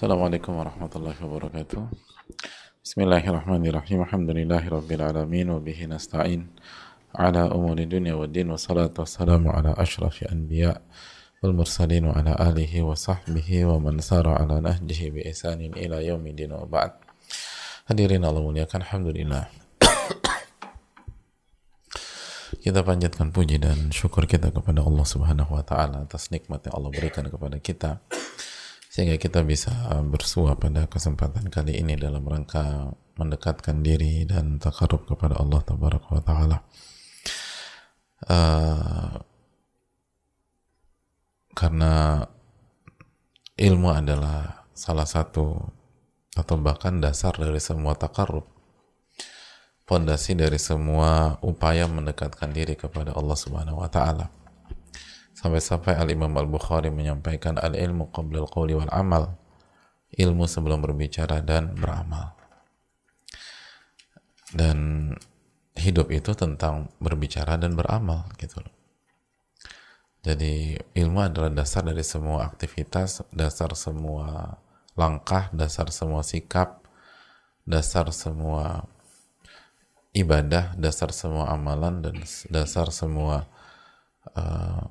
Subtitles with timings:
[0.00, 1.84] Assalamualaikum warahmatullahi wabarakatuh.
[2.80, 4.00] Bismillahirrahmanirrahim.
[4.08, 6.48] Alhamdulillahi rabbil alamin wa bihi nasta'in
[7.12, 10.80] ala umuri dunya wa din wa salatu wassalamu ala ashrafi anbiya
[11.44, 16.00] wal mursalin wa ala alihi wa sahbihi wa man sara ala nahjihi bi isanin ila
[16.00, 16.96] yaumidin wa ba'd.
[17.92, 19.52] Hadirin Allah muliakan alhamdulillah.
[22.64, 26.88] kita panjatkan puji dan syukur kita kepada Allah Subhanahu wa taala atas nikmat yang Allah
[26.88, 28.00] berikan kepada kita
[28.90, 29.70] sehingga kita bisa
[30.02, 36.58] bersua pada kesempatan kali ini dalam rangka mendekatkan diri dan takarub kepada Allah Tabaraka taala.
[38.26, 39.14] Uh,
[41.54, 42.26] karena
[43.54, 45.54] ilmu adalah salah satu
[46.34, 48.44] atau bahkan dasar dari semua takarub
[49.90, 54.39] fondasi dari semua upaya mendekatkan diri kepada Allah Subhanahu wa taala.
[55.40, 59.40] Sampai-sampai Al-Imam Al-Bukhari menyampaikan al-ilmu qabla al-qawli wal amal.
[60.12, 62.36] Ilmu sebelum berbicara dan beramal.
[64.52, 65.08] Dan
[65.80, 68.74] hidup itu tentang berbicara dan beramal gitu loh.
[70.20, 74.60] Jadi ilmu adalah dasar dari semua aktivitas, dasar semua
[74.92, 76.84] langkah, dasar semua sikap,
[77.64, 78.84] dasar semua
[80.12, 82.20] ibadah, dasar semua amalan dan
[82.52, 83.48] dasar semua
[84.36, 84.84] uh,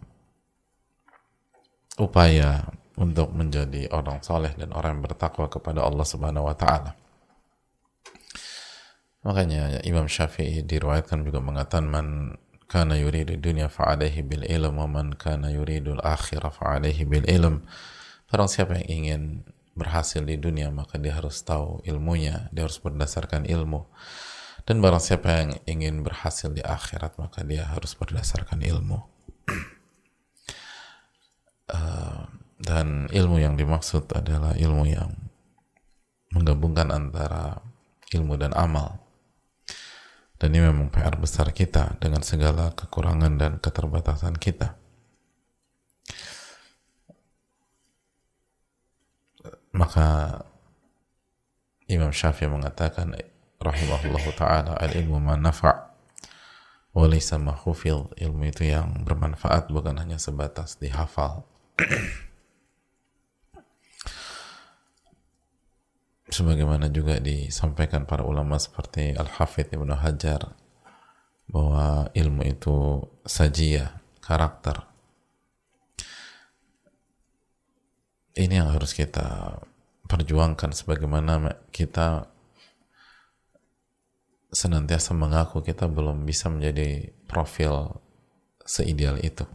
[2.00, 6.95] upaya untuk menjadi orang soleh dan orang yang bertakwa kepada Allah Subhanahu wa taala.
[9.23, 12.39] Makanya Imam Syafi'i diriwayatkan juga mengatakan man
[12.72, 17.67] kana yuridu dunya fa'alaihi bil ilm wa man kana yuridu al-akhirah fa'alaihi bil ilm.
[18.31, 19.22] Barang siapa yang ingin
[19.75, 23.83] berhasil di dunia maka dia harus tahu ilmunya, dia harus berdasarkan ilmu
[24.70, 29.02] dan barang siapa yang ingin berhasil di akhirat, maka dia harus berdasarkan ilmu.
[31.73, 32.27] Uh,
[32.59, 35.15] dan ilmu yang dimaksud adalah ilmu yang
[36.35, 37.63] menggabungkan antara
[38.13, 38.99] ilmu dan amal.
[40.39, 44.80] Dan ini memang PR besar kita dengan segala kekurangan dan keterbatasan kita.
[49.75, 50.39] Maka
[51.91, 53.13] Imam Syafi'i mengatakan
[53.59, 55.91] rahimahullah ta'ala al-ilmu ma nafa'
[56.95, 61.45] walaysa ma ilmu itu yang bermanfaat bukan hanya sebatas dihafal
[66.36, 70.56] sebagaimana juga disampaikan para ulama seperti Al-Hafidh Ibnu Hajar
[71.50, 74.86] bahwa ilmu itu sajia karakter.
[78.38, 79.60] Ini yang harus kita
[80.06, 82.30] perjuangkan sebagaimana kita
[84.50, 88.02] senantiasa mengaku kita belum bisa menjadi profil
[88.66, 89.46] seideal itu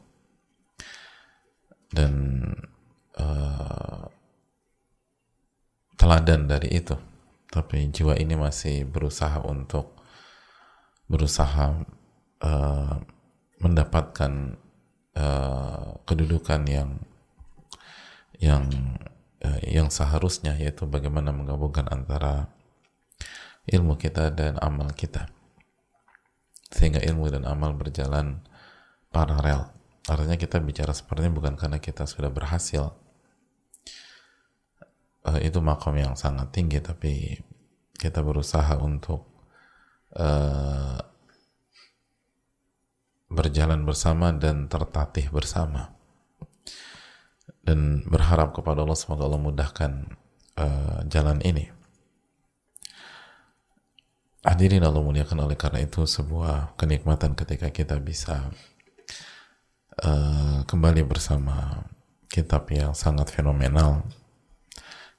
[1.95, 2.13] dan
[3.15, 4.11] uh,
[5.95, 6.99] teladan dari itu.
[7.49, 9.95] Tapi jiwa ini masih berusaha untuk
[11.07, 11.87] berusaha
[12.43, 12.97] uh,
[13.63, 14.59] mendapatkan
[15.15, 16.91] uh, kedudukan yang
[18.43, 18.67] yang
[19.47, 22.51] uh, yang seharusnya yaitu bagaimana menggabungkan antara
[23.71, 25.31] ilmu kita dan amal kita.
[26.75, 28.43] Sehingga ilmu dan amal berjalan
[29.15, 29.71] paralel
[30.05, 32.93] artinya kita bicara seperti ini bukan karena kita sudah berhasil.
[35.25, 37.41] Uh, itu makom yang sangat tinggi tapi
[37.97, 39.25] kita berusaha untuk
[40.21, 41.01] uh,
[43.33, 45.97] berjalan bersama dan tertatih bersama.
[47.65, 49.93] Dan berharap kepada Allah semoga Allah mudahkan
[50.61, 51.73] uh, jalan ini.
[54.45, 58.53] Hadirin Allah muliakan oleh karena itu sebuah kenikmatan ketika kita bisa
[60.03, 61.87] uh, kembali bersama
[62.27, 64.03] kitab yang sangat fenomenal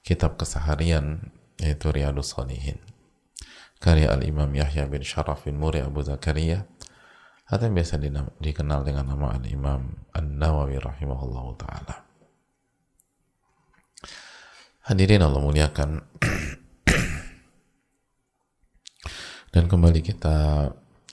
[0.04, 1.32] kitab keseharian
[1.62, 2.84] yaitu Riyadus Salihin
[3.80, 6.66] karya Al-Imam Yahya bin Sharaf bin Muri Abu Zakaria
[7.46, 8.02] atau yang biasa
[8.42, 11.96] dikenal dengan nama Al-Imam An-Nawawi rahimahullah ta'ala.
[14.90, 16.02] Hadirin Allah muliakan.
[19.54, 20.68] Dan kembali kita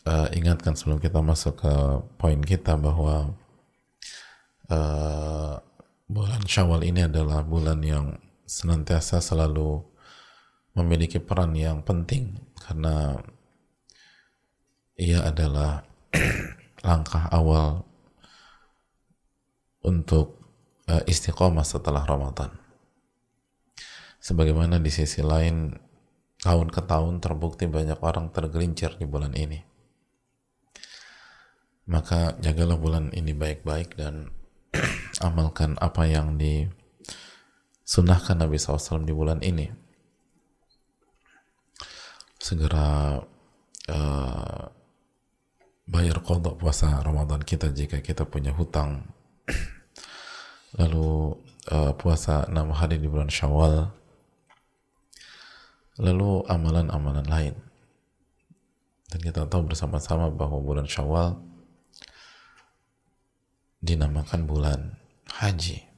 [0.08, 1.72] uh, ingatkan sebelum kita masuk ke
[2.16, 3.36] poin kita bahwa
[4.72, 5.60] uh,
[6.08, 8.16] bulan Syawal ini adalah bulan yang
[8.48, 9.84] senantiasa selalu
[10.72, 13.20] memiliki peran yang penting karena
[14.96, 15.84] ia adalah
[16.88, 17.84] langkah awal
[19.84, 20.40] untuk
[20.88, 22.54] uh, istiqomah setelah Ramadan.
[24.22, 25.74] Sebagaimana di sisi lain
[26.42, 29.58] tahun ke tahun terbukti banyak orang tergelincir di bulan ini.
[31.90, 34.30] Maka jagalah bulan ini baik-baik dan
[35.22, 36.66] amalkan apa yang di
[37.86, 39.70] sunahkan Nabi SAW di bulan ini.
[42.42, 43.22] Segera
[43.86, 44.62] uh,
[45.86, 49.06] bayar kodok puasa Ramadan kita jika kita punya hutang.
[50.80, 51.38] Lalu
[51.70, 53.92] uh, puasa enam hari di bulan Syawal.
[56.00, 57.54] Lalu amalan-amalan lain.
[59.12, 61.36] Dan kita tahu bersama-sama bahwa bulan Syawal
[63.82, 65.01] dinamakan bulan
[65.40, 65.88] haji.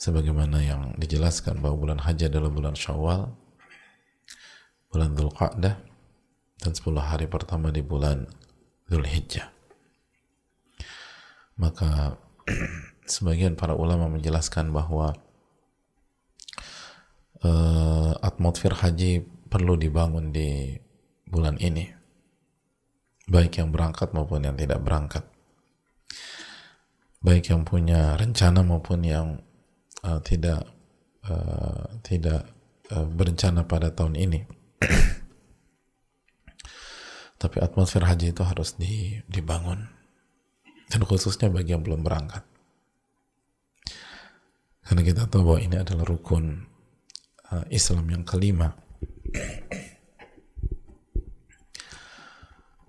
[0.00, 3.28] Sebagaimana yang dijelaskan bahwa bulan haji adalah bulan Syawal
[4.90, 5.74] bulan Dzulqa'dah
[6.60, 8.26] dan 10 hari pertama di bulan
[8.90, 9.60] Dzulhijjah
[11.60, 12.16] maka
[13.12, 15.12] sebagian para ulama menjelaskan bahwa
[17.44, 20.80] uh, atmosfer haji perlu dibangun di
[21.28, 21.92] bulan ini.
[23.30, 25.22] Baik yang berangkat maupun yang tidak berangkat
[27.20, 29.44] baik yang punya rencana maupun yang
[30.00, 30.64] uh, tidak
[31.28, 32.48] uh, tidak
[32.88, 34.40] uh, berencana pada tahun ini.
[37.40, 39.88] Tapi atmosfer haji itu harus di, dibangun.
[40.90, 42.44] Dan khususnya bagi yang belum berangkat.
[44.84, 46.66] Karena kita tahu bahwa ini adalah rukun
[47.52, 48.74] uh, Islam yang kelima.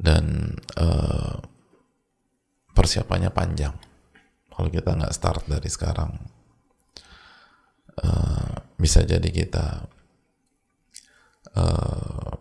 [0.01, 1.37] Dan uh,
[2.73, 3.90] persiapannya panjang
[4.61, 6.21] kalau kita nggak start dari sekarang
[7.97, 9.89] uh, bisa jadi kita
[11.57, 12.33] uh,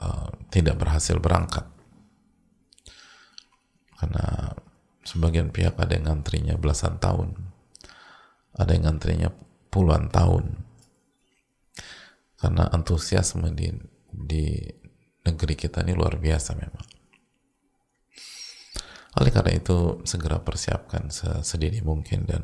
[0.00, 1.68] uh, tidak berhasil berangkat
[4.00, 4.56] karena
[5.04, 7.36] sebagian pihak ada yang ngantrinya belasan tahun
[8.56, 9.28] ada yang ngantrinya
[9.68, 10.64] puluhan tahun
[12.40, 13.68] karena antusiasme di
[14.08, 14.56] di
[15.28, 16.97] negeri kita ini luar biasa memang.
[19.18, 21.10] Oleh karena itu segera persiapkan
[21.42, 22.42] sedini mungkin dan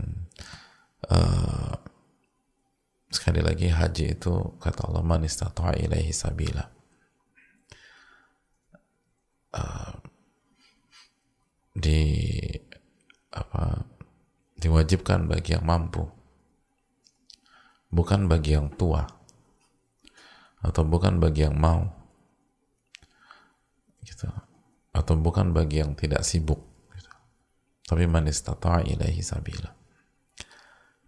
[1.06, 1.78] uh,
[3.06, 6.66] sekali lagi haji itu kata Allah man istata'a ilaihi sabila.
[9.54, 9.94] Uh,
[11.74, 12.02] di
[13.30, 13.86] apa
[14.58, 16.06] diwajibkan bagi yang mampu
[17.94, 19.06] bukan bagi yang tua
[20.62, 21.86] atau bukan bagi yang mau
[24.06, 24.26] gitu
[24.94, 26.62] atau bukan bagi yang tidak sibuk.
[26.94, 27.10] Gitu.
[27.90, 29.74] tapi man istata'a ilaihi sabila.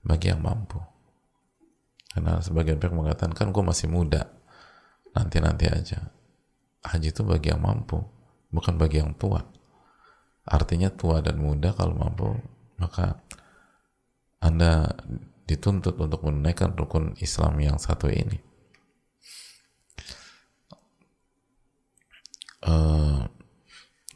[0.02, 0.82] Bagi yang mampu.
[2.10, 4.26] Karena sebagian pihak mengatakan kan gue masih muda.
[5.14, 6.10] Nanti-nanti aja.
[6.82, 8.02] Haji itu bagi yang mampu
[8.50, 9.42] bukan bagi yang tua.
[10.46, 12.38] Artinya tua dan muda kalau mampu
[12.78, 13.18] maka
[14.40, 14.94] anda
[15.44, 18.38] dituntut untuk menunaikan rukun Islam yang satu ini.
[22.66, 23.28] Uh,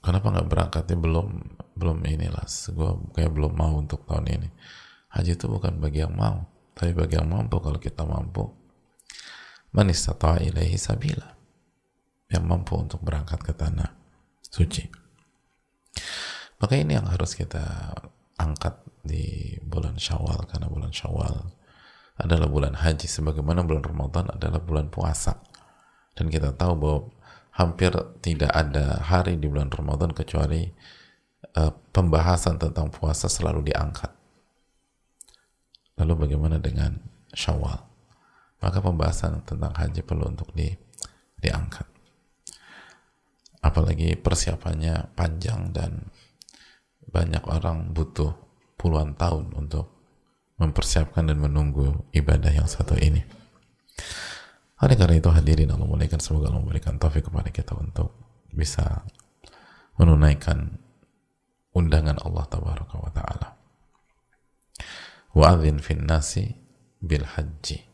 [0.00, 0.97] kenapa nggak berangkatnya?
[0.97, 1.29] Belum
[1.76, 4.49] belum inilah gue kayak belum mau untuk tahun ini.
[5.11, 6.44] Haji itu bukan bagi yang mau
[6.81, 7.61] tapi bagi yang mampu.
[7.61, 8.49] Kalau kita mampu
[9.76, 11.29] manis atau ilahi sabila.
[12.31, 13.91] Yang mampu untuk berangkat ke tanah
[14.41, 14.88] suci.
[16.56, 17.93] Maka ini yang harus kita
[18.41, 20.49] angkat di bulan syawal.
[20.49, 21.53] Karena bulan syawal
[22.17, 23.05] adalah bulan haji.
[23.05, 25.37] Sebagaimana bulan Ramadan adalah bulan puasa.
[26.17, 27.01] Dan kita tahu bahwa
[27.54, 27.90] hampir
[28.22, 30.69] tidak ada hari di bulan Ramadan kecuali
[31.58, 34.10] uh, pembahasan tentang puasa selalu diangkat.
[36.00, 36.96] Lalu bagaimana dengan
[37.34, 37.80] Syawal?
[38.60, 40.69] Maka pembahasan tentang haji perlu untuk di,
[41.40, 41.88] diangkat.
[43.60, 46.08] Apalagi persiapannya panjang dan
[47.08, 48.32] banyak orang butuh
[48.80, 49.92] puluhan tahun untuk
[50.60, 53.24] mempersiapkan dan menunggu ibadah yang satu ini.
[54.81, 58.17] Oleh karena itu hadirin Allah muliakan semoga Allah memberikan taufik kepada kita untuk
[58.49, 59.05] bisa
[60.01, 60.81] menunaikan
[61.77, 63.49] undangan Allah tabaraka wa taala.
[65.37, 66.56] Wa'adzin fin nasi
[66.99, 67.87] bil haji.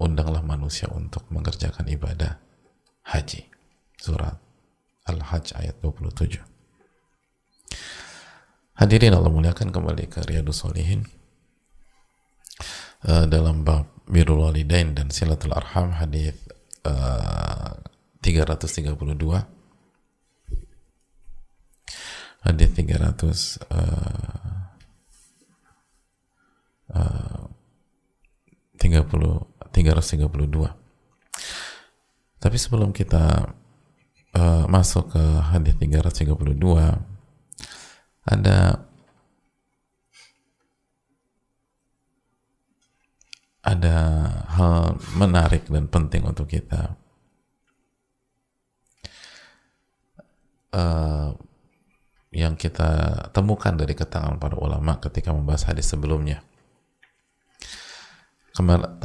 [0.00, 2.40] Undanglah manusia untuk mengerjakan ibadah
[3.04, 3.48] haji.
[4.00, 4.36] Surat
[5.04, 6.40] Al-Hajj ayat 27.
[8.80, 11.04] Hadirin Allah muliakan kembali ke Riyadus Solihin
[13.04, 16.34] uh, dalam bab birrul walidain dan silatul arham hadis
[16.82, 17.78] uh,
[18.18, 18.98] 332
[22.42, 24.66] hadis 300 uh,
[26.90, 27.46] uh,
[28.76, 29.06] 30
[29.70, 30.74] 332
[32.40, 33.54] tapi sebelum kita
[34.34, 35.22] uh, masuk ke
[35.54, 36.58] hadis 332
[38.26, 38.89] ada
[43.60, 43.96] ada
[44.56, 46.96] hal menarik dan penting untuk kita
[50.72, 51.36] uh,
[52.30, 56.40] yang kita temukan dari keterangan para ulama ketika membahas hadis sebelumnya.
[58.54, 59.02] Kemar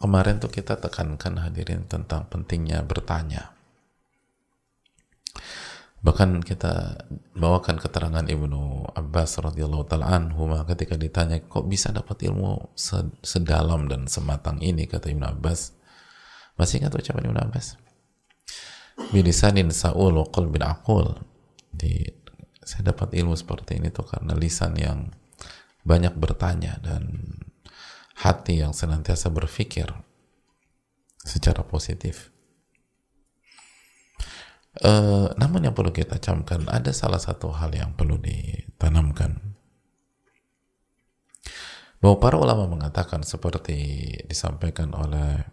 [0.00, 3.59] kemarin tuh kita tekankan hadirin tentang pentingnya bertanya.
[6.00, 7.04] Bahkan kita
[7.36, 12.72] bawakan keterangan Ibnu Abbas radhiyallahu taala anhu ketika ditanya kok bisa dapat ilmu
[13.20, 15.76] sedalam dan sematang ini kata Ibnu Abbas.
[16.56, 17.76] Masih ingat ucapan Ibnu Abbas?
[19.12, 21.20] Bilisanin sa'ul wa qalbin aqul.
[21.68, 22.08] Di
[22.64, 25.12] saya dapat ilmu seperti ini tuh karena lisan yang
[25.84, 27.36] banyak bertanya dan
[28.20, 29.88] hati yang senantiasa berpikir
[31.24, 32.32] secara positif.
[34.80, 39.36] Uh, namun yang perlu kita camkan ada salah satu hal yang perlu ditanamkan.
[42.00, 45.44] Bahwa para ulama mengatakan seperti disampaikan oleh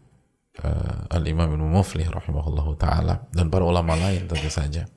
[0.63, 4.87] uh, Al Imam Ibnu Muflih rahimahullahu taala dan para ulama lain tentu saja.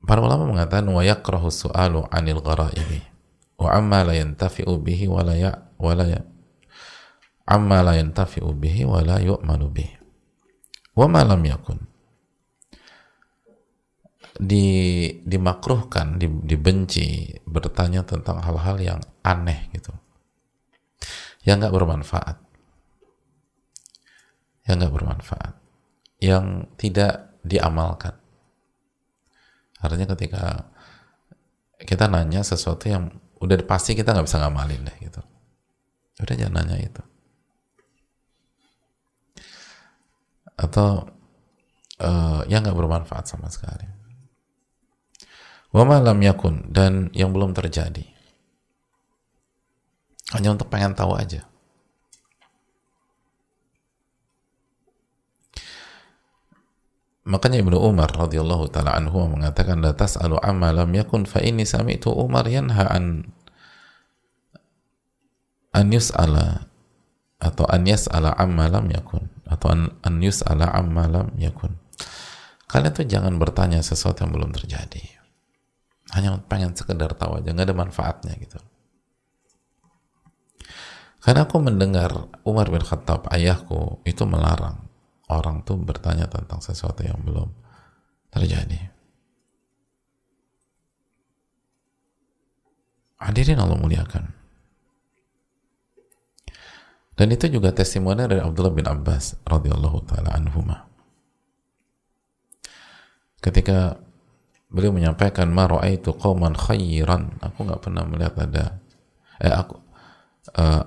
[0.00, 3.04] Para ulama mengatakan wa yakrahu su'alu 'anil ghara'ibi
[3.58, 6.22] wa amma la yantafi'u bihi wa la ya wa la ya
[7.44, 9.98] amma la yantafi'u bihi wa la yu'manu bihi
[10.94, 11.82] wa ma lam yakun
[14.38, 14.66] di
[15.26, 19.90] dimakruhkan, di, dibenci bertanya tentang hal-hal yang aneh gitu.
[21.42, 22.36] Yang nggak bermanfaat.
[24.64, 25.54] Yang nggak bermanfaat.
[26.22, 26.44] Yang
[26.78, 28.14] tidak diamalkan.
[29.78, 30.70] Artinya ketika
[31.78, 35.22] kita nanya sesuatu yang udah pasti kita nggak bisa ngamalin deh gitu.
[36.18, 37.02] Udah jangan nanya itu.
[40.58, 41.06] atau
[42.02, 43.86] uh, yang nggak bermanfaat sama sekali.
[45.68, 48.04] Wa lam yakun dan yang belum terjadi.
[50.32, 51.44] Hanya untuk pengen tahu aja.
[57.28, 62.08] Makanya Ibnu Umar radhiyallahu taala anhu mengatakan la tas'alu amma lam yakun fa inni sami'tu
[62.08, 63.28] Umar yanha an
[65.76, 66.72] an yus'ala
[67.36, 71.76] atau an yas'ala amma lam yakun atau an, an yus'ala amma lam yakun.
[72.64, 75.17] Kalian tuh jangan bertanya sesuatu yang belum terjadi.
[76.16, 78.56] Hanya pengen sekedar tahu aja, nggak ada manfaatnya gitu.
[81.20, 84.88] Karena aku mendengar Umar bin Khattab, ayahku, itu melarang
[85.28, 87.52] orang tuh bertanya tentang sesuatu yang belum
[88.32, 88.88] terjadi.
[93.18, 94.24] Hadirin Allah muliakan.
[97.18, 100.86] Dan itu juga testimoni dari Abdullah bin Abbas radhiyallahu taala anhuma.
[103.42, 103.98] Ketika
[104.68, 108.64] beliau menyampaikan ma raaitu qauman khairan, aku nggak pernah melihat ada
[109.40, 109.80] eh aku
[110.60, 110.82] uh,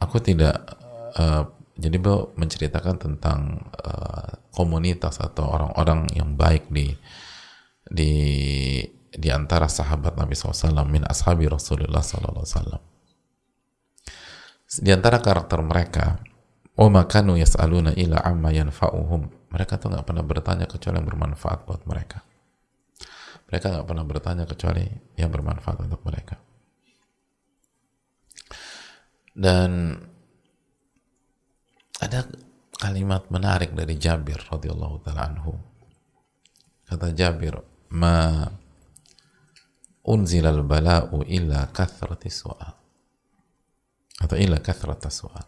[0.00, 0.64] aku tidak
[1.20, 1.44] uh,
[1.76, 6.96] jadi beliau menceritakan tentang uh, komunitas atau orang-orang yang baik di
[7.84, 8.12] di
[9.12, 12.80] di antara sahabat Nabi SAW min ashabi Rasulullah SAW
[14.80, 16.24] di antara karakter mereka
[16.80, 19.48] oh makanu yas'aluna ila amma yanfa'uhum.
[19.52, 22.20] Mereka tuh nggak pernah bertanya kecuali yang bermanfaat buat mereka
[23.46, 24.84] mereka nggak pernah bertanya kecuali
[25.14, 26.36] yang bermanfaat untuk mereka.
[29.36, 29.94] Dan
[32.00, 32.20] ada
[32.76, 35.52] kalimat menarik dari Jabir radhiyallahu taala anhu.
[36.86, 37.56] Kata Jabir
[37.94, 38.46] ma
[40.06, 42.74] unzilal bala'u illa kathrati su'al
[44.16, 45.44] atau ila kathrata soal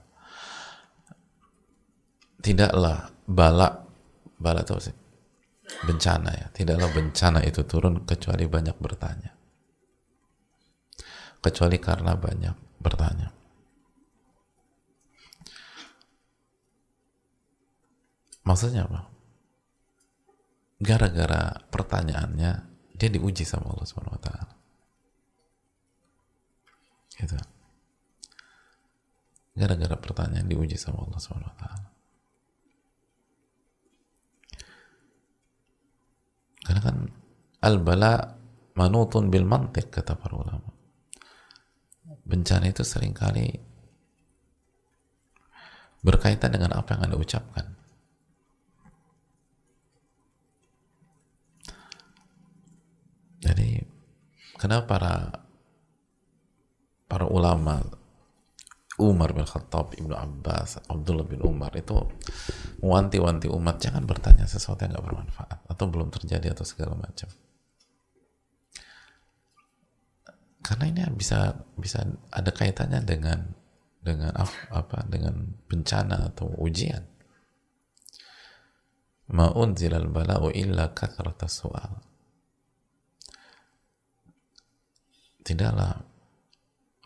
[2.44, 3.86] tidaklah bala
[4.36, 4.96] bala itu sih
[5.84, 6.46] bencana ya.
[6.52, 9.32] Tidaklah bencana itu turun kecuali banyak bertanya.
[11.38, 13.28] Kecuali karena banyak bertanya.
[18.48, 19.04] Maksudnya apa?
[20.80, 22.50] Gara-gara pertanyaannya
[22.96, 24.54] dia diuji sama Allah Subhanahu wa taala.
[27.18, 27.36] Gitu.
[29.58, 31.97] Gara-gara pertanyaan diuji sama Allah Subhanahu wa taala.
[36.68, 36.96] Karena kan
[37.64, 38.36] al-bala
[38.76, 40.68] manutun bil mantik kata para ulama.
[42.28, 43.48] Bencana itu sering kali
[46.04, 47.66] berkaitan dengan apa yang Anda ucapkan.
[53.40, 53.80] Jadi
[54.60, 55.14] kenapa para
[57.08, 57.80] para ulama
[59.00, 61.96] Umar bin Khattab, Ibnu Abbas, Abdullah bin Umar itu
[62.78, 67.26] Wanti-wanti umat jangan bertanya sesuatu yang gak bermanfaat atau belum terjadi atau segala macam.
[70.62, 73.50] Karena ini bisa bisa ada kaitannya dengan
[73.98, 74.30] dengan
[74.70, 77.02] apa dengan bencana atau ujian.
[79.28, 81.98] Ma'un zilal bala'u illa kathrata soal
[85.48, 86.04] tidaklah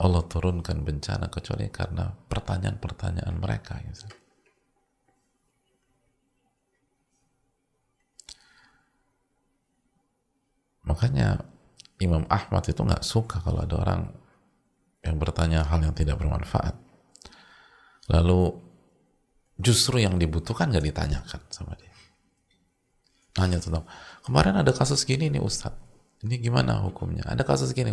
[0.02, 3.78] Allah turunkan bencana kecuali karena pertanyaan-pertanyaan mereka.
[3.78, 4.21] Ya.
[10.82, 11.42] Makanya
[12.02, 14.02] Imam Ahmad itu nggak suka kalau ada orang
[15.02, 16.74] yang bertanya hal yang tidak bermanfaat.
[18.10, 18.58] Lalu
[19.58, 21.94] justru yang dibutuhkan nggak ditanyakan sama dia.
[23.38, 23.86] Hanya tentang
[24.26, 25.78] kemarin ada kasus gini nih Ustadz.
[26.22, 27.26] Ini gimana hukumnya?
[27.26, 27.90] Ada kasus gini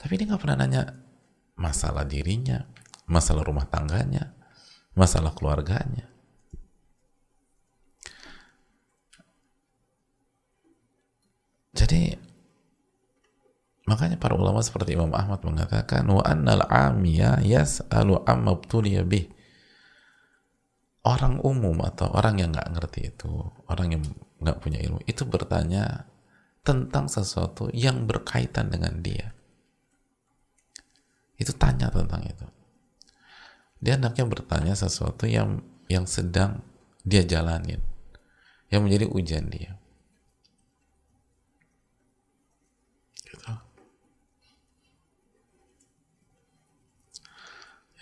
[0.00, 0.82] tapi dia nggak pernah nanya
[1.60, 2.64] masalah dirinya
[3.04, 4.32] masalah rumah tangganya
[4.96, 6.08] masalah keluarganya
[11.70, 12.18] jadi
[13.86, 18.58] makanya para ulama seperti Imam Ahmad mengatakan wa annal amiya yas'alu amma
[19.06, 19.26] bih.
[21.00, 23.32] Orang umum atau orang yang nggak ngerti itu
[23.72, 24.02] orang yang
[24.36, 26.04] nggak punya ilmu itu bertanya
[26.60, 29.32] tentang sesuatu yang berkaitan dengan dia.
[31.40, 32.44] Itu tanya tentang itu.
[33.80, 36.60] Dia anaknya bertanya sesuatu yang yang sedang
[37.00, 37.80] dia jalanin
[38.68, 39.79] yang menjadi ujian dia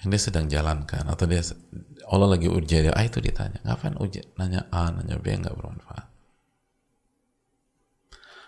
[0.09, 1.45] yang dia sedang jalankan atau dia
[2.09, 3.61] Allah lagi ujian dia ah itu ditanya.
[3.61, 6.09] Ngapain ujian nanya A nanya B nggak bermanfaat.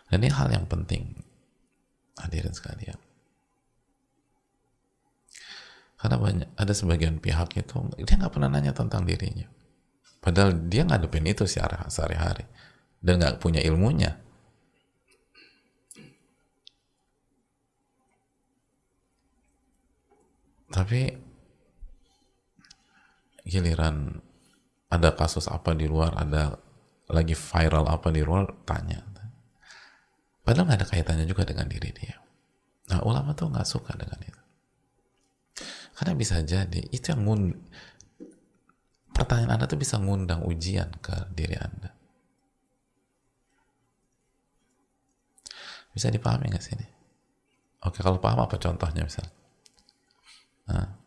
[0.09, 1.21] Dan ini hal yang penting.
[2.17, 2.97] Hadirin sekalian.
[6.01, 9.45] Karena banyak ada sebagian pihak itu dia nggak pernah nanya tentang dirinya.
[10.25, 12.49] Padahal dia ngadepin itu sehari-hari.
[13.05, 14.17] Dan nggak punya ilmunya.
[20.73, 21.30] Tapi
[23.51, 24.23] giliran
[24.87, 26.55] ada kasus apa di luar, ada
[27.11, 29.11] lagi viral apa di luar, tanya.
[30.41, 32.19] Padahal nggak ada kaitannya juga dengan diri dia.
[32.91, 34.43] Nah ulama tuh nggak suka dengan itu.
[35.95, 37.55] Karena bisa jadi itu yang ngun
[39.15, 41.95] pertanyaan Anda tuh bisa ngundang ujian ke diri Anda.
[45.95, 46.87] Bisa dipahami nggak sih ini?
[47.87, 49.35] Oke, kalau paham apa contohnya misalnya?
[50.67, 51.00] Nah.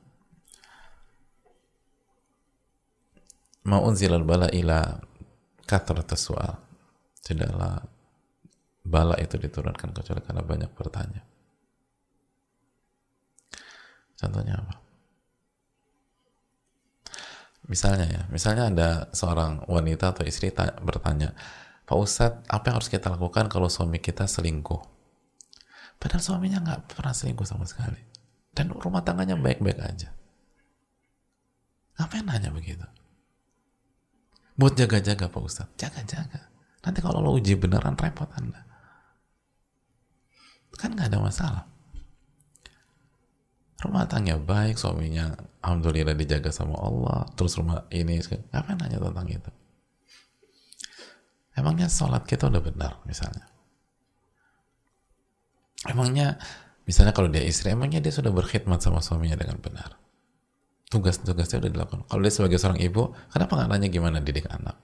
[3.64, 5.00] Mau unzilal bala ila
[5.64, 6.60] kathratus soal.
[7.24, 7.80] Tidaklah
[8.84, 11.24] bala itu diturunkan kecuali karena banyak bertanya.
[14.20, 14.76] Contohnya apa?
[17.64, 20.52] Misalnya ya, misalnya ada seorang wanita atau istri
[20.84, 21.32] bertanya,
[21.88, 24.84] Pak Ustadz, apa yang harus kita lakukan kalau suami kita selingkuh?
[25.96, 28.04] Padahal suaminya nggak pernah selingkuh sama sekali.
[28.52, 30.12] Dan rumah tangganya baik-baik aja.
[31.96, 32.84] Ngapain nanya begitu?
[34.54, 35.76] Buat jaga-jaga Pak Ustadz.
[35.82, 36.50] Jaga-jaga.
[36.84, 38.62] Nanti kalau lo uji beneran repot Anda.
[40.78, 41.64] Kan nggak ada masalah
[43.84, 48.24] rumah tangga baik suaminya alhamdulillah dijaga sama Allah terus rumah ini
[48.56, 49.52] apa nanya tentang itu
[51.60, 53.44] emangnya sholat kita udah benar misalnya
[55.92, 56.40] emangnya
[56.88, 60.00] misalnya kalau dia istri emangnya dia sudah berkhidmat sama suaminya dengan benar
[60.94, 64.78] tugas-tugasnya udah dilakukan kalau dia sebagai seorang ibu kenapa nggak nanya gimana didik anak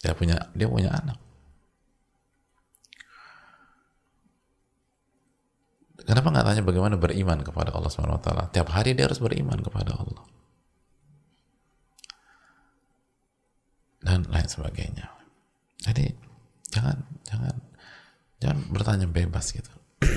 [0.00, 1.20] dia punya dia punya anak
[6.00, 8.44] Kenapa nggak tanya bagaimana beriman kepada Allah Subhanahu Wa Taala?
[8.50, 10.26] Tiap hari dia harus beriman kepada Allah
[14.00, 15.06] dan lain sebagainya.
[15.80, 16.10] Jadi
[16.72, 17.54] jangan jangan
[18.40, 19.70] jangan bertanya bebas gitu.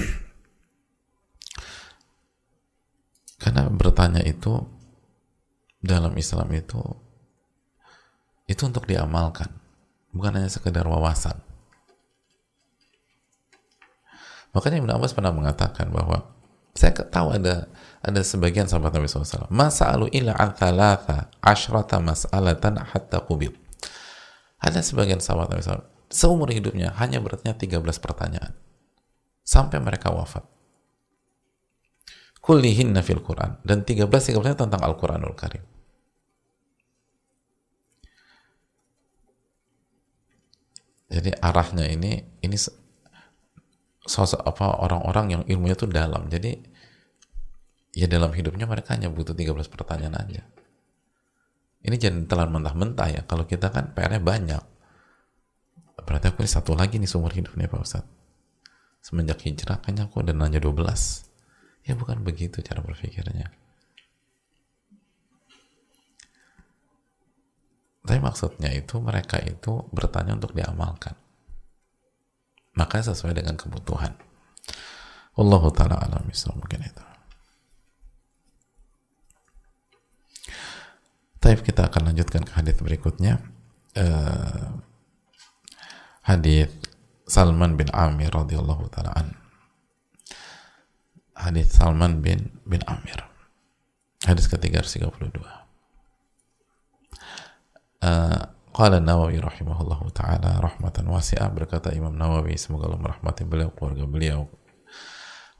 [3.43, 4.65] Karena bertanya itu
[5.83, 6.79] dalam Islam itu
[8.47, 9.51] itu untuk diamalkan,
[10.15, 11.39] bukan hanya sekedar wawasan.
[14.55, 16.23] Makanya Ibn Abbas pernah mengatakan bahwa
[16.71, 17.67] saya tahu ada
[18.01, 23.53] ada sebagian sahabat Nabi SAW masa'alu illa an thalatha ashrata mas'alatan hatta kubib
[24.57, 28.53] ada sebagian sahabat Nabi SAW seumur hidupnya hanya bertanya 13 pertanyaan
[29.43, 30.45] sampai mereka wafat.
[32.43, 33.59] Kullihinna fil Quran.
[33.63, 35.63] Dan 13 13 tentang Al-Quranul Karim
[41.13, 42.57] jadi arahnya ini ini
[44.03, 46.25] sosok apa orang-orang yang ilmunya tuh dalam.
[46.25, 46.57] Jadi
[47.93, 50.41] ya dalam hidupnya mereka hanya butuh 13 pertanyaan aja.
[51.83, 53.21] Ini jangan telan mentah-mentah ya.
[53.29, 54.63] Kalau kita kan PR-nya banyak.
[56.03, 58.11] Berarti aku ini satu lagi nih seumur hidup nih Pak Ustadz.
[59.03, 60.79] Semenjak hijrah kayaknya aku udah nanya 12
[61.83, 63.51] ya bukan begitu cara berpikirnya
[68.03, 71.15] tapi maksudnya itu mereka itu bertanya untuk diamalkan
[72.75, 74.13] maka sesuai dengan kebutuhan
[75.33, 77.03] Allah taala alam mungkin itu
[81.43, 83.43] Taib kita akan lanjutkan ke hadis berikutnya.
[83.99, 84.79] Uh,
[86.23, 86.71] hadis
[87.27, 89.35] Salman bin Amir radhiyallahu taala an.
[91.35, 93.27] Hadis Salman bin bin Amir.
[94.23, 95.35] Hadis ke-332.
[97.99, 98.39] Uh,
[98.73, 104.49] Qala Nawawi rahimahullahu taala rahmatan wasi'ah berkata Imam Nawawi semoga Allah merahmati beliau keluarga beliau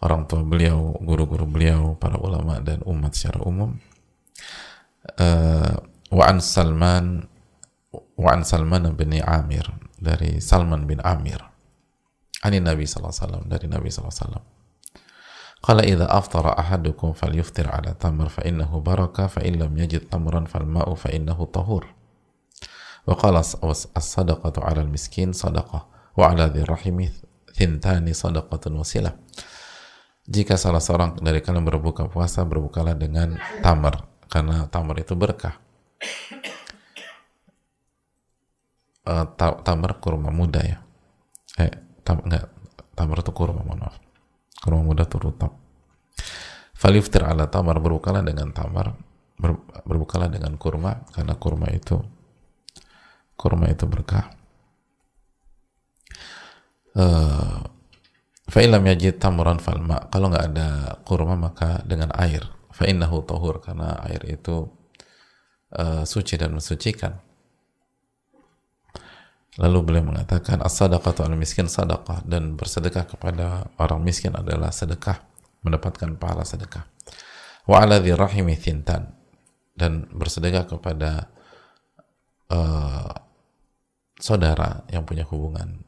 [0.02, 3.78] orang tua beliau guru-guru beliau para ulama dan umat secara umum.
[5.14, 5.78] Uh,
[6.10, 7.30] wa an Salman
[8.18, 9.70] wa an Salman bin Amir
[10.02, 11.38] dari Salman bin Amir.
[12.42, 16.58] Ani Nabi sallallahu alaihi wasallam dari Nabi sallallahu alaihi wasallam.
[16.58, 21.14] Ahadukum falyuftir ala tamr fa innahu baraka fa in lam yajid tamran fal ma'u fa
[21.14, 21.88] innahu tahur.
[23.04, 26.16] Wa qala as-sadaqatu 'ala al-miskin sadaqah.
[26.16, 26.48] Wa 'ala
[28.80, 29.14] wasilah.
[30.24, 34.08] Jika salah seorang dari kalian berbuka puasa berbukalah dengan tamar.
[34.32, 35.60] Karena tamar itu berkah.
[39.04, 40.80] Uh, tamar kurma muda ya.
[41.60, 41.70] Eh
[42.08, 42.48] tam enggak.
[42.96, 44.00] Tamar itu kurma mohon maaf.
[44.64, 45.52] Kurma muda itu rutab.
[46.72, 48.96] Faliftir ala tamar berbukalah dengan tamar.
[49.36, 51.04] Ber, berbukalah dengan kurma.
[51.12, 52.00] Karena kurma itu
[53.38, 54.32] kurma itu berkah.
[56.94, 57.66] Uh,
[58.46, 60.70] fa'ilam yajid tamuran falma kalau nggak ada
[61.02, 62.46] kurma maka dengan air.
[62.74, 64.70] Fa'innahu tahur karena air itu
[65.78, 67.22] uh, suci dan mensucikan.
[69.62, 72.26] Lalu beliau mengatakan as-sadaqatu al miskin sadaqah.
[72.26, 75.22] Dan bersedekah kepada orang miskin adalah sedekah
[75.62, 76.90] mendapatkan pahala sedekah.
[77.70, 79.14] Wa ala rahimi thintan.
[79.74, 81.33] Dan bersedekah kepada
[82.54, 83.10] uh,
[84.22, 85.82] saudara yang punya hubungan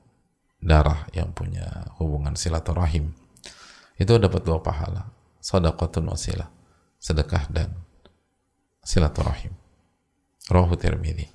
[0.58, 3.14] darah yang punya hubungan silaturahim
[4.02, 5.14] itu dapat dua pahala
[5.46, 6.50] sadaqatun wasilah
[6.98, 7.70] sedekah dan
[8.82, 9.54] silaturahim.
[10.50, 11.30] Rawahu Tirmidzi.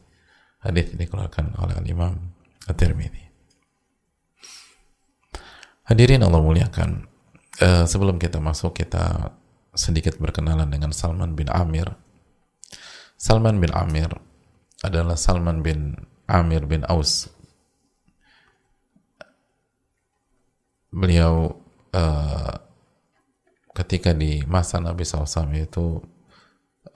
[0.63, 2.35] Hadis ini dikeluarkan oleh Imam
[2.67, 3.25] At-Tirmidzi.
[5.91, 7.11] Hadirin Allah muliakan.
[7.61, 9.37] Uh, sebelum kita masuk kita
[9.77, 11.93] sedikit berkenalan dengan Salman bin Amir.
[13.21, 14.09] Salman bin Amir
[14.81, 15.97] adalah Salman bin
[16.31, 17.29] Amir bin Aus.
[20.91, 21.55] Beliau
[21.95, 22.55] uh,
[23.77, 26.03] ketika di masa Nabi SAW itu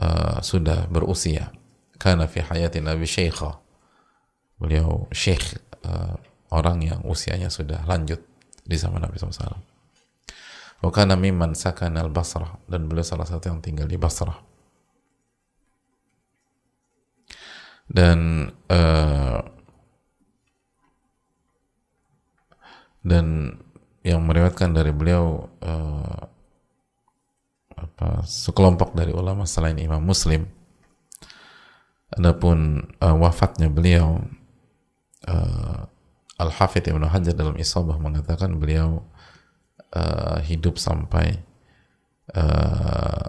[0.03, 1.55] uh, sudah berusia.
[1.95, 3.65] Karena fi hayati Nabi Syekha
[4.59, 6.15] beliau syekh uh,
[6.55, 8.23] orang yang usianya sudah lanjut
[8.65, 9.61] di zaman Nabi SAW
[10.85, 14.37] Wakana mimman sakan al Basrah dan beliau salah satu yang tinggal di Basrah
[17.89, 19.41] dan uh,
[23.05, 23.57] dan
[24.05, 26.21] yang meriwayatkan dari beliau uh,
[27.77, 30.49] apa sekelompok dari ulama selain Imam Muslim.
[32.15, 34.23] Adapun uh, wafatnya beliau
[35.29, 35.81] uh,
[36.41, 39.03] Al-Hafidh Ibnu Hajar dalam Isabah mengatakan beliau
[39.93, 41.43] uh, hidup sampai
[42.35, 43.25] uh,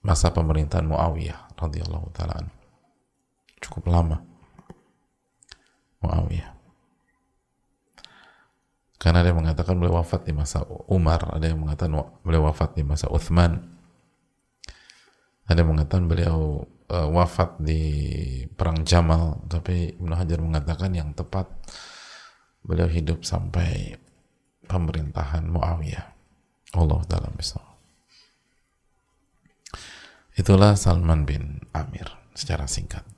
[0.00, 2.57] masa pemerintahan Muawiyah radhiyallahu taala
[3.60, 4.22] cukup lama
[6.02, 6.58] Muawiyah
[8.98, 12.82] karena ada yang mengatakan beliau wafat di masa Umar, ada yang mengatakan beliau wafat di
[12.82, 13.62] masa Uthman,
[15.46, 17.82] ada yang mengatakan beliau uh, wafat di
[18.50, 21.46] perang Jamal, tapi Ibnu Hajar mengatakan yang tepat
[22.66, 23.94] beliau hidup sampai
[24.66, 26.18] pemerintahan Muawiyah.
[26.76, 27.62] Allah dalam bisa.
[30.36, 33.17] Itulah Salman bin Amir secara singkat.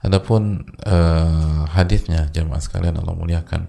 [0.00, 3.68] Adapun uh, hadisnya jemaah sekalian Allah muliakan.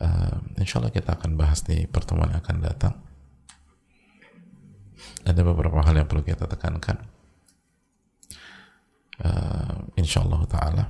[0.00, 2.94] Uh, insya Allah kita akan bahas di pertemuan yang akan datang.
[5.28, 7.04] Ada beberapa hal yang perlu kita tekankan.
[9.20, 10.84] Uh, insya Allah ta'ala.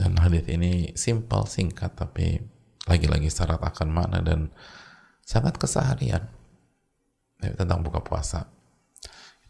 [0.00, 2.40] Dan hadis ini simpel, singkat tapi
[2.88, 4.48] lagi-lagi syarat akan makna dan
[5.20, 6.32] sangat keseharian.
[7.44, 8.48] Tentang buka puasa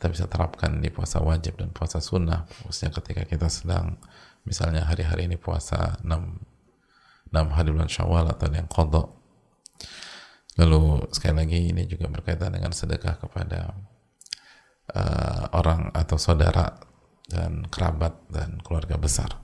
[0.05, 3.97] kita bisa terapkan di puasa wajib dan puasa sunnah khususnya ketika kita sedang
[4.45, 9.17] misalnya hari-hari ini puasa 6, 6 hari bulan syawal atau yang kodok
[10.61, 13.73] lalu sekali lagi ini juga berkaitan dengan sedekah kepada
[14.93, 16.77] uh, orang atau saudara
[17.25, 19.41] dan kerabat dan keluarga besar.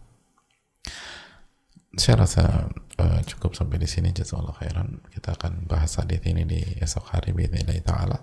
[1.96, 2.68] Saya rasa
[3.00, 4.14] uh, cukup sampai di sini.
[4.14, 5.02] Jazakallah khairan.
[5.10, 8.18] Kita akan bahas hadis ini di esok hari bismillah ta'ala.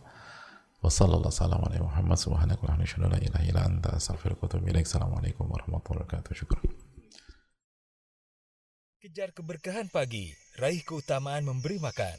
[0.78, 2.46] Wassalamualaikum warahmatullahi
[6.06, 6.34] wabarakatuh.
[9.02, 12.18] Kejar keberkahan pagi, raih keutamaan memberi makan.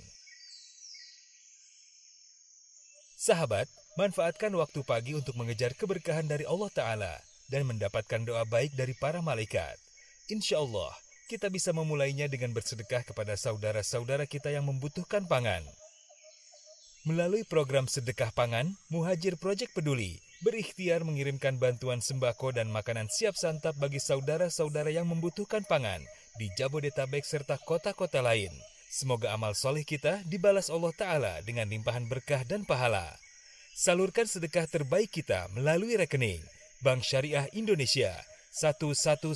[3.18, 7.14] Sahabat, manfaatkan waktu pagi untuk mengejar keberkahan dari Allah Ta'ala
[7.46, 9.78] dan mendapatkan doa baik dari para malaikat.
[10.34, 10.90] Insya Allah,
[11.30, 15.62] kita bisa memulainya dengan bersedekah kepada saudara-saudara kita yang membutuhkan pangan.
[17.08, 23.72] Melalui program Sedekah Pangan, Muhajir Project Peduli berikhtiar mengirimkan bantuan sembako dan makanan siap santap
[23.80, 26.04] bagi saudara-saudara yang membutuhkan pangan
[26.36, 28.52] di Jabodetabek serta kota-kota lain.
[28.92, 33.16] Semoga amal soleh kita dibalas Allah Ta'ala dengan limpahan berkah dan pahala.
[33.72, 36.44] Salurkan sedekah terbaik kita melalui rekening
[36.84, 38.12] Bank Syariah Indonesia
[38.52, 39.32] 1111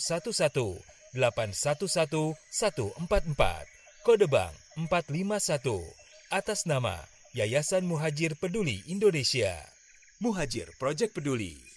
[1.16, 5.80] 811 144 kode bank 451
[6.28, 7.00] atas nama
[7.32, 9.56] Yayasan Muhajir Peduli Indonesia.
[10.20, 11.71] Muhajir Project Peduli